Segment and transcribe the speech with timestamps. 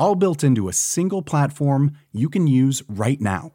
[0.00, 3.52] All built into a single platform you can use right now.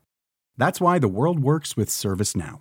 [0.59, 2.59] That's why the world works with ServiceNow.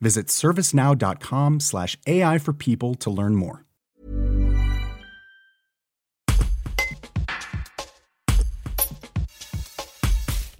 [0.00, 3.64] Visit servicenow.com/slash AI for people to learn more.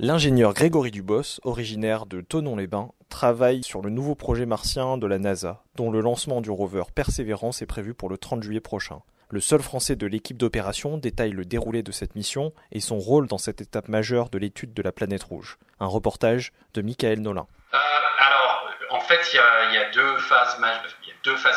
[0.00, 5.62] L'ingénieur Grégory Dubos, originaire de Tonon-les-Bains, travaille sur le nouveau projet martien de la NASA,
[5.76, 9.02] dont le lancement du rover Perseverance est prévu pour le 30 juillet prochain.
[9.34, 13.26] Le seul français de l'équipe d'opération détaille le déroulé de cette mission et son rôle
[13.26, 15.58] dans cette étape majeure de l'étude de la planète rouge.
[15.80, 17.48] Un reportage de Michael Nolin.
[17.74, 17.76] Euh,
[18.20, 20.60] alors, en fait, il y a, deux phases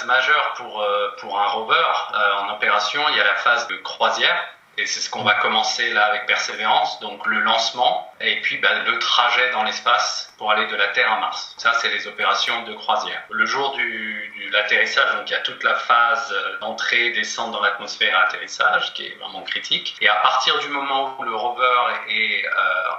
[0.07, 2.99] majeures pour, euh, un rover euh, en opération.
[3.09, 4.43] Il y a la phase de croisière,
[4.77, 8.79] et c'est ce qu'on va commencer là avec Persévérance, donc le lancement, et puis bah,
[8.85, 11.55] le trajet dans l'espace pour aller de la Terre à Mars.
[11.57, 13.23] Ça, c'est les opérations de croisière.
[13.29, 17.61] Le jour du, de l'atterrissage, donc il y a toute la phase d'entrée, descente dans
[17.61, 19.95] l'atmosphère et atterrissage, qui est vraiment critique.
[20.01, 22.49] Et à partir du moment où le rover est euh,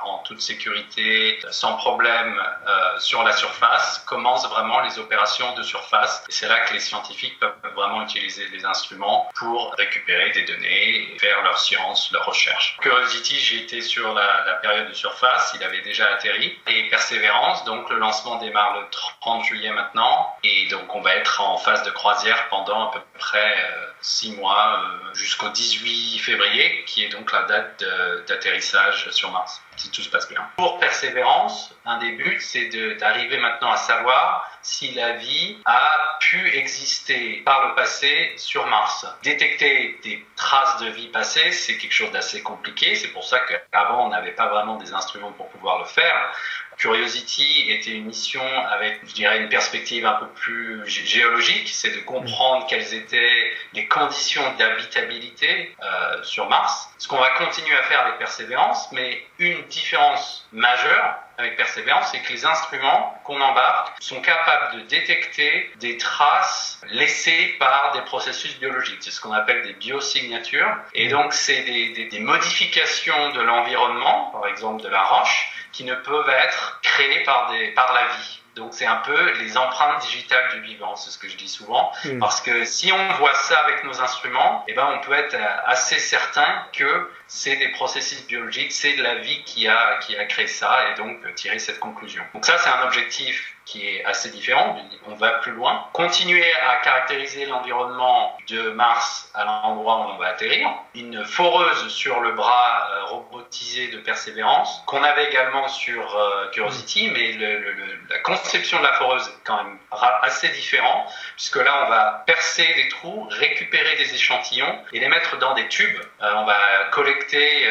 [0.05, 6.25] en toute sécurité, sans problème euh, sur la surface, commencent vraiment les opérations de surface.
[6.29, 11.15] Et c'est là que les scientifiques peuvent vraiment utiliser des instruments pour récupérer des données
[11.15, 12.77] et faire leur science, recherche.
[12.81, 16.57] Curiosity, été sur la, période de surface, il avait déjà atterri.
[16.67, 18.87] Et Persévérance, donc le lancement démarre le
[19.21, 20.35] 30 juillet maintenant.
[20.43, 24.33] Et donc on va être en phase de croisière pendant à peu près euh, six
[24.33, 27.85] mois euh, jusqu'au 18 février, qui est donc la date
[28.27, 30.47] d'atterrissage sur Mars, si tout se passe bien.
[30.57, 36.57] Pour Persévérance, un des buts, c'est d'arriver maintenant à savoir si la vie a pu
[36.57, 39.07] exister par le passé sur Mars.
[39.23, 42.95] Détecter des traces de vie passée, c'est quelque chose d'assez compliqué.
[42.95, 46.33] C'est pour ça qu'avant, on n'avait pas vraiment des instruments pour pouvoir le faire.
[46.79, 51.91] Curiosity était une mission avec, je dirais, une perspective un peu plus gé- géologique, c'est
[51.91, 56.89] de comprendre quelles étaient les conditions d'habitabilité euh, sur Mars.
[56.99, 62.21] Ce qu'on va continuer à faire avec Persévérance, mais une différence majeure avec Persévérance, c'est
[62.21, 68.59] que les instruments qu'on embarque sont capables de détecter des traces laissées par des processus
[68.59, 68.99] biologiques.
[69.01, 70.69] C'est ce qu'on appelle des biosignatures.
[70.95, 75.85] Et donc, c'est des, des- des modifications de l'environnement, par exemple de la roche, qui
[75.85, 78.41] ne peuvent être créées par, des, par la vie.
[78.57, 81.93] Donc, c'est un peu les empreintes digitales du vivant, c'est ce que je dis souvent.
[82.05, 82.19] Mm.
[82.19, 85.57] Parce que si on voit ça avec nos instruments, eh ben, on peut être euh,
[85.67, 90.25] assez certain que c'est des processus biologiques, c'est de la vie qui a, qui a
[90.25, 92.25] créé ça, et donc euh, tirer cette conclusion.
[92.35, 95.85] Donc ça, c'est un objectif qui est assez différent, on va plus loin.
[95.93, 100.71] Continuer à caractériser l'environnement de Mars à l'endroit où on va atterrir.
[100.95, 107.11] Une foreuse sur le bras euh, robotisé de Persévérance, qu'on avait également sur euh, Curiosity,
[107.13, 109.77] mais le- le- le- la conception de la foreuse est quand même
[110.23, 111.07] assez différent,
[111.37, 115.69] puisque là, on va percer des trous, récupérer des échantillons et les mettre dans des
[115.69, 116.01] tubes.
[116.23, 116.57] Euh, on va
[116.93, 117.67] collecter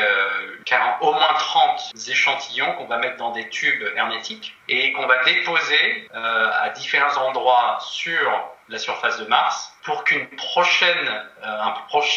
[0.68, 5.24] 40 au moins 30 échantillons qu'on va mettre dans des tubes hermétiques et qu'on va
[5.24, 11.64] déposer euh, à différents endroits sur la surface de Mars pour qu'une prochaine, euh,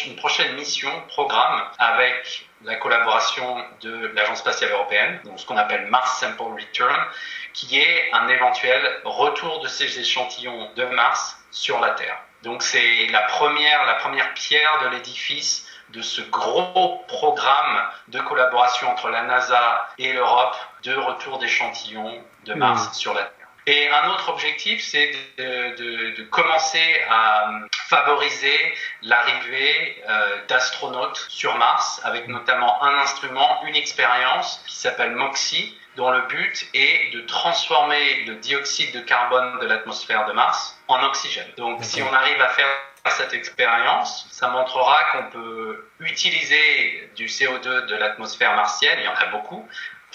[0.05, 5.87] une prochaine mission, programme avec la collaboration de l'Agence spatiale européenne, donc ce qu'on appelle
[5.87, 6.99] Mars Sample Return,
[7.53, 12.17] qui est un éventuel retour de ces échantillons de Mars sur la Terre.
[12.43, 18.89] Donc c'est la première, la première pierre de l'édifice de ce gros programme de collaboration
[18.89, 23.47] entre la NASA et l'Europe de retour d'échantillons de Mars sur la Terre.
[23.67, 31.25] Et un autre objectif, c'est de, de- de commencer à euh, favoriser l'arrivée euh, d'astronautes
[31.29, 37.13] sur Mars, avec notamment un instrument, une expérience qui s'appelle MOXIE, dont le but est
[37.13, 41.51] de transformer le dioxyde de carbone de l'atmosphère de Mars en oxygène.
[41.57, 42.65] Donc si on arrive à faire
[43.09, 49.15] cette expérience, ça montrera qu'on peut utiliser du CO2 de l'atmosphère martienne, il y en
[49.15, 49.67] a beaucoup,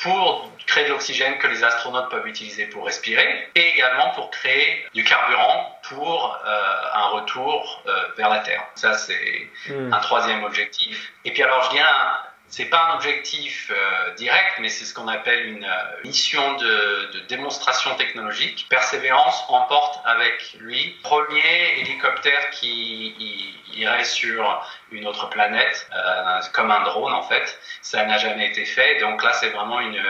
[0.03, 4.87] pour créer de l'oxygène que les astronautes peuvent utiliser pour respirer et également pour créer
[4.93, 8.63] du carburant pour euh, un retour euh, vers la Terre.
[8.75, 9.93] Ça, c'est Mm.
[9.93, 11.13] un troisième objectif.
[11.25, 12.19] Et puis alors, je dirais un,
[12.49, 17.11] c'est pas un objectif euh, direct, mais c'est ce qu'on appelle une euh, mission de,
[17.13, 18.67] de, démonstration technologique.
[18.71, 26.83] Persévérance emporte avec lui premier hélicoptère qui irait sur une autre planète, euh, comme un
[26.85, 27.59] drone en fait.
[27.83, 29.01] Ça n'a jamais été fait.
[29.01, 30.03] Donc là, c'est vraiment une,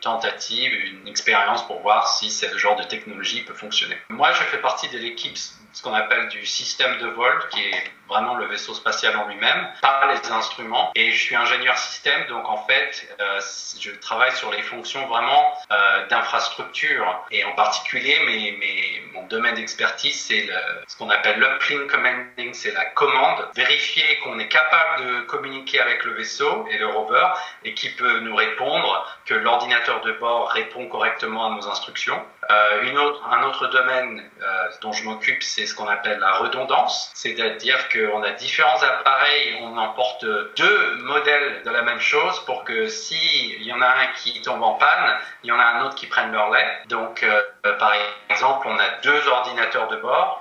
[0.00, 3.98] tentative, une expérience pour voir si ce genre de technologie peut fonctionner.
[4.10, 5.36] Moi, je fais partie de l'équipe
[5.72, 9.68] ce qu'on appelle du système de vol, qui est vraiment le vaisseau spatial en lui-même,
[9.80, 10.90] par les instruments.
[10.94, 13.40] Et je suis ingénieur système, donc en fait, euh,
[13.78, 17.24] je travaille sur les fonctions vraiment euh, d'infrastructure.
[17.30, 20.48] Et en particulier, mes, mes, mon domaine d'expertise, c'est
[20.86, 26.04] ce qu'on appelle l'uplink commanding, c'est la commande, vérifier qu'on est capable de communiquer avec
[26.04, 27.26] le vaisseau et le rover,
[27.64, 32.20] et qui peut nous répondre, que l'ordinateur de bord répond correctement à nos instructions.
[32.50, 37.10] Euh, autre, un autre domaine euh, dont je m'occupe, c'est ce qu'on appelle la redondance,
[37.14, 40.24] c'est-à-dire qu'on a différents appareils, on emporte
[40.56, 44.62] deux modèles de la même chose pour que s'il y en a un qui tombe
[44.62, 46.78] en panne, il y en a un autre qui prenne leur lait.
[46.88, 47.42] Donc, euh,
[47.78, 47.92] par
[48.30, 50.40] exemple, on a deux ordinateurs de bord,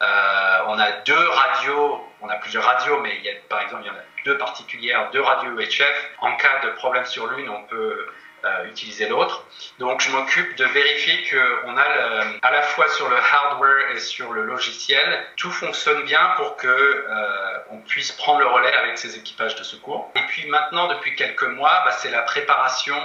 [0.68, 3.88] on a deux radios, on a plusieurs radios, mais il y a, par exemple, il
[3.88, 6.10] y en a deux particulières, deux radios UHF.
[6.20, 8.08] En cas de problème sur l'une, on peut
[8.66, 9.46] utiliser l'autre.
[9.80, 11.84] Donc je m'occupe de vérifier qu'on a
[12.42, 16.68] à la fois sur le hardware et sur le logiciel, tout fonctionne bien pour que
[16.68, 20.12] euh, on puisse prendre le relais avec ces équipages de secours.
[20.16, 22.96] Et puis maintenant, depuis quelques mois, bah, c'est la préparation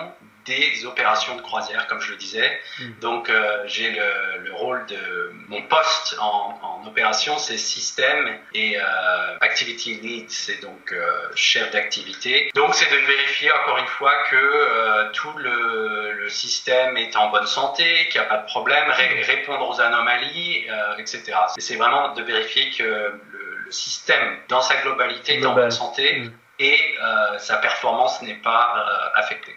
[0.44, 2.60] des opérations de croisière, comme je le disais.
[2.78, 2.84] Mm.
[3.00, 8.78] Donc, euh, j'ai le, le, rôle de mon poste en, en opération, c'est système et
[8.78, 12.50] euh, activity lead, c'est donc euh, chef d'activité.
[12.54, 17.30] Donc, c'est de vérifier encore une fois que euh, tout le, le, système est en
[17.30, 21.32] bonne santé, qu'il n'y a pas de problème, ré répondre aux anomalies, euh, etc.
[21.58, 23.20] C'est vraiment de vérifier que le,
[23.64, 26.20] le, système dans sa globalité est en bonne santé.
[26.20, 26.32] Mm.
[26.58, 26.94] Et
[27.38, 28.84] sa performance n'est pas
[29.16, 29.56] affectée.